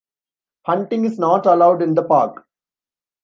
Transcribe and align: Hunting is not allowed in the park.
Hunting 0.65 1.05
is 1.05 1.19
not 1.19 1.45
allowed 1.45 1.83
in 1.83 1.93
the 1.93 2.01
park. 2.03 2.43